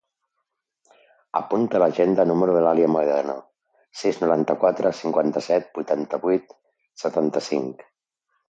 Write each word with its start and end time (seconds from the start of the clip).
Apunta 1.39 1.77
a 1.79 1.81
l'agenda 1.83 2.23
el 2.25 2.31
número 2.31 2.55
de 2.55 2.63
l'Alia 2.67 2.89
Mohedano: 2.95 3.35
sis, 4.01 4.19
noranta-quatre, 4.25 4.95
cinquanta-set, 5.03 5.71
vuitanta-vuit, 5.79 6.61
setanta-cinc. 7.05 7.89